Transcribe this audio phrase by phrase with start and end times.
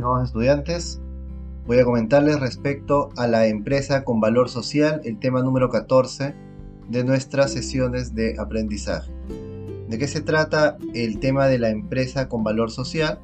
[0.00, 1.00] estimados estudiantes.
[1.66, 6.34] Voy a comentarles respecto a la empresa con valor social, el tema número 14
[6.88, 9.12] de nuestras sesiones de aprendizaje.
[9.88, 13.20] ¿De qué se trata el tema de la empresa con valor social?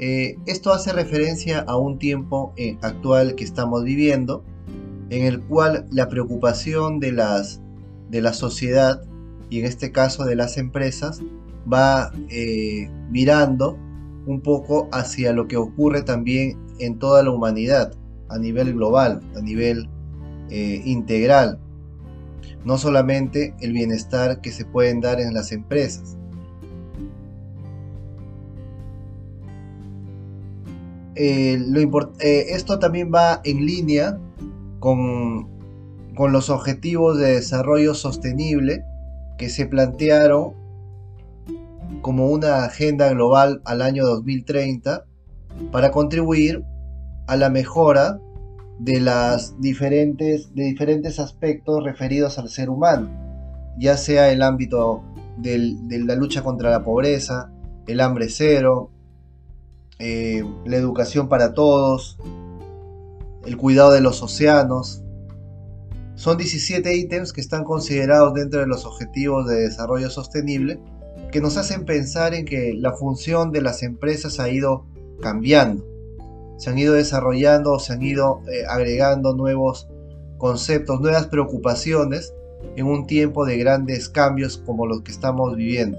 [0.00, 4.42] Eh, esto hace referencia a un tiempo eh, actual que estamos viviendo,
[5.10, 7.60] en el cual la preocupación de, las,
[8.10, 9.02] de la sociedad,
[9.48, 11.20] y en este caso de las empresas,
[11.72, 13.78] va eh, mirando
[14.30, 17.92] un poco hacia lo que ocurre también en toda la humanidad,
[18.28, 19.88] a nivel global, a nivel
[20.50, 21.58] eh, integral.
[22.64, 26.16] No solamente el bienestar que se pueden dar en las empresas.
[31.16, 31.60] Eh,
[32.20, 34.16] eh, esto también va en línea
[34.78, 35.48] con,
[36.14, 38.84] con los objetivos de desarrollo sostenible
[39.38, 40.54] que se plantearon
[42.02, 45.04] como una agenda global al año 2030
[45.70, 46.64] para contribuir
[47.26, 48.20] a la mejora
[48.78, 53.10] de las diferentes de diferentes aspectos referidos al ser humano,
[53.78, 55.02] ya sea el ámbito
[55.36, 57.50] de la lucha contra la pobreza,
[57.86, 58.90] el hambre cero,
[59.98, 62.18] eh, la educación para todos,
[63.44, 65.02] el cuidado de los océanos.
[66.14, 70.80] Son 17 ítems que están considerados dentro de los objetivos de desarrollo sostenible
[71.30, 74.84] que nos hacen pensar en que la función de las empresas ha ido
[75.20, 75.84] cambiando.
[76.58, 79.88] Se han ido desarrollando, se han ido eh, agregando nuevos
[80.38, 82.34] conceptos, nuevas preocupaciones
[82.76, 85.98] en un tiempo de grandes cambios como los que estamos viviendo.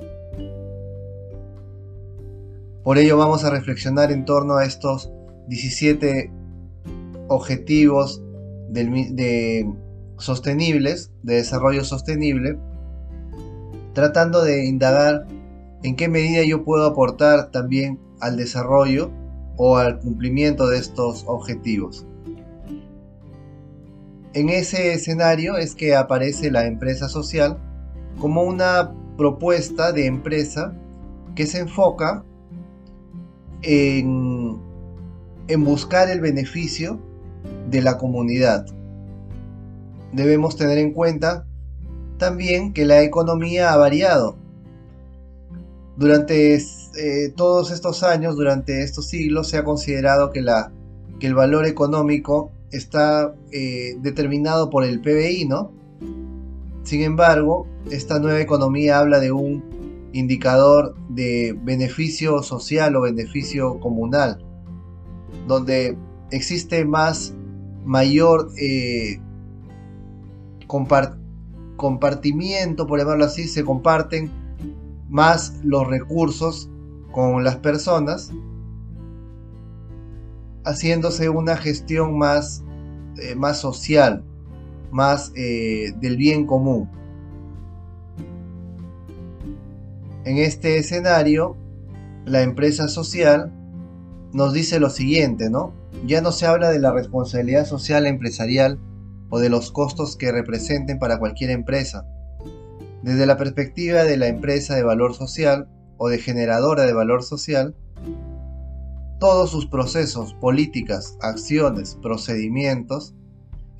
[2.83, 5.11] Por ello vamos a reflexionar en torno a estos
[5.47, 6.31] 17
[7.27, 8.21] objetivos
[8.69, 9.71] de
[10.17, 12.57] sostenibles, de desarrollo sostenible,
[13.93, 15.27] tratando de indagar
[15.83, 19.11] en qué medida yo puedo aportar también al desarrollo
[19.57, 22.05] o al cumplimiento de estos objetivos.
[24.33, 27.57] En ese escenario es que aparece la empresa social
[28.19, 30.73] como una propuesta de empresa
[31.35, 32.23] que se enfoca
[33.61, 34.57] en,
[35.47, 36.99] en buscar el beneficio
[37.69, 38.65] de la comunidad.
[40.13, 41.45] Debemos tener en cuenta
[42.21, 44.35] también que la economía ha variado.
[45.97, 50.71] Durante eh, todos estos años, durante estos siglos, se ha considerado que, la,
[51.19, 55.71] que el valor económico está eh, determinado por el PBI, ¿no?
[56.83, 59.63] Sin embargo, esta nueva economía habla de un
[60.13, 64.45] indicador de beneficio social o beneficio comunal,
[65.47, 65.97] donde
[66.29, 67.33] existe más,
[67.83, 69.19] mayor eh,
[71.81, 74.29] compartimiento, por llamarlo así, se comparten
[75.09, 76.69] más los recursos
[77.11, 78.31] con las personas,
[80.63, 82.63] haciéndose una gestión más,
[83.17, 84.23] eh, más social,
[84.91, 86.87] más eh, del bien común.
[90.23, 91.57] En este escenario,
[92.25, 93.51] la empresa social
[94.33, 95.73] nos dice lo siguiente, ¿no?
[96.05, 98.77] Ya no se habla de la responsabilidad social empresarial,
[99.31, 102.05] o de los costos que representen para cualquier empresa.
[103.01, 107.75] Desde la perspectiva de la empresa de valor social o de generadora de valor social,
[109.19, 113.15] todos sus procesos, políticas, acciones, procedimientos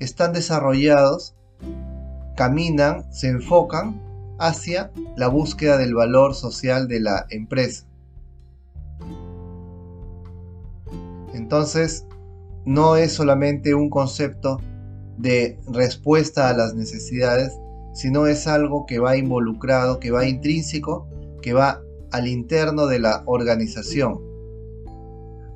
[0.00, 1.36] están desarrollados,
[2.34, 4.00] caminan, se enfocan
[4.38, 7.86] hacia la búsqueda del valor social de la empresa.
[11.34, 12.06] Entonces,
[12.64, 14.60] no es solamente un concepto
[15.22, 17.52] de respuesta a las necesidades,
[17.94, 21.06] sino es algo que va involucrado, que va intrínseco,
[21.40, 24.20] que va al interno de la organización.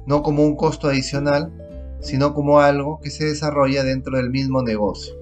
[0.06, 1.53] No como un costo adicional,
[2.00, 5.15] sino como algo que se desarrolla dentro del mismo negocio.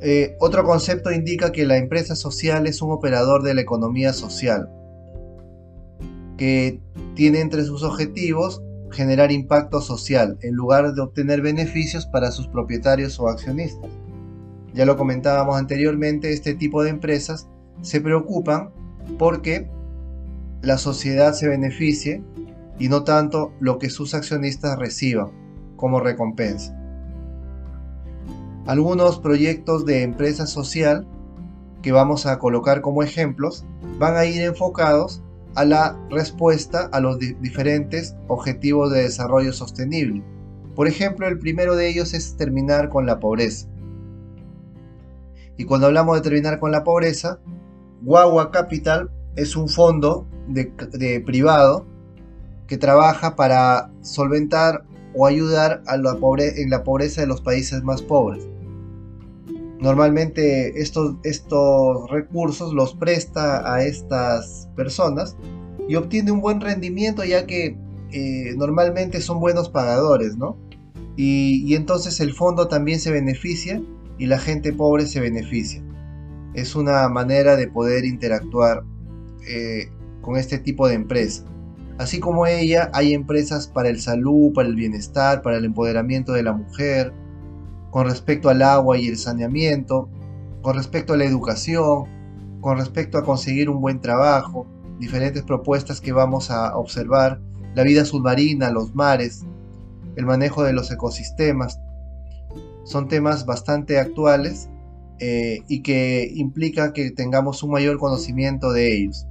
[0.00, 4.68] Eh, otro concepto indica que la empresa social es un operador de la economía social,
[6.36, 6.80] que
[7.14, 13.18] tiene entre sus objetivos generar impacto social en lugar de obtener beneficios para sus propietarios
[13.20, 13.90] o accionistas.
[14.74, 17.48] Ya lo comentábamos anteriormente, este tipo de empresas
[17.82, 18.70] se preocupan
[19.18, 19.68] porque
[20.62, 22.22] la sociedad se beneficie
[22.78, 25.30] y no tanto lo que sus accionistas reciban
[25.76, 26.76] como recompensa.
[28.66, 31.06] Algunos proyectos de empresa social
[31.82, 33.64] que vamos a colocar como ejemplos
[33.98, 35.22] van a ir enfocados
[35.56, 40.22] a la respuesta a los diferentes objetivos de desarrollo sostenible.
[40.74, 43.66] Por ejemplo, el primero de ellos es terminar con la pobreza.
[45.56, 47.40] Y cuando hablamos de terminar con la pobreza,
[48.02, 51.86] Guagua Capital es un fondo de, privado
[52.66, 57.82] que trabaja para solventar o ayudar a la pobre, en la pobreza de los países
[57.82, 58.46] más pobres.
[59.86, 65.36] Normalmente estos, estos recursos los presta a estas personas
[65.88, 67.78] y obtiene un buen rendimiento ya que
[68.10, 70.58] eh, normalmente son buenos pagadores, ¿no?
[71.16, 73.80] Y, entonces el fondo también se beneficia
[74.18, 75.84] y la gente pobre se beneficia.
[76.54, 78.82] Es una manera de poder interactuar
[79.48, 79.88] eh,
[80.20, 81.44] con este tipo de empresa.
[81.96, 86.42] Así como ella, hay empresas para el salud, para el bienestar, para el empoderamiento de
[86.42, 87.12] la mujer,
[87.96, 90.10] con respecto al agua y el saneamiento,
[90.60, 92.04] con respecto a la educación,
[92.60, 94.66] con respecto a conseguir un buen trabajo,
[94.98, 97.40] diferentes propuestas que vamos a observar,
[97.74, 99.46] la vida submarina, los mares,
[100.14, 101.80] el manejo de los ecosistemas.
[102.84, 104.68] Son temas bastante actuales
[105.18, 109.26] eh, y que implican que tengamos un mayor conocimiento de ellos.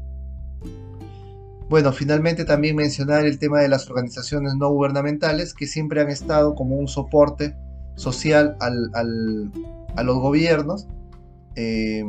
[1.70, 6.56] Bueno, finalmente también mencionar el tema de las organizaciones no gubernamentales que siempre han estado
[6.56, 7.56] como un soporte
[7.96, 10.88] social a los gobiernos.
[11.56, 12.04] Eh,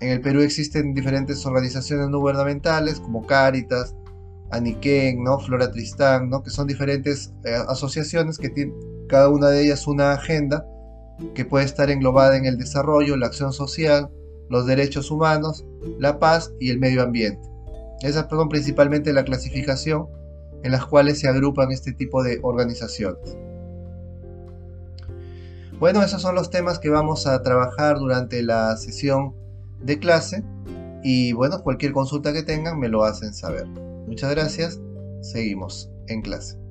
[0.00, 3.94] en el Perú existen diferentes organizaciones no gubernamentales como Cáritas,
[4.50, 5.38] Aniquén, ¿no?
[5.38, 6.42] Flora Tristán, ¿no?
[6.42, 8.74] que son diferentes eh, asociaciones que tienen
[9.08, 10.66] cada una de ellas una agenda
[11.34, 14.10] que puede estar englobada en el desarrollo, la acción social,
[14.50, 15.64] los derechos humanos,
[15.98, 17.48] la paz y el medio ambiente.
[18.02, 20.08] Esas son principalmente la clasificación
[20.62, 23.36] en las cuales se agrupan este tipo de organizaciones.
[25.82, 29.34] Bueno, esos son los temas que vamos a trabajar durante la sesión
[29.80, 30.44] de clase
[31.02, 33.66] y bueno, cualquier consulta que tengan me lo hacen saber.
[34.06, 34.80] Muchas gracias,
[35.22, 36.61] seguimos en clase.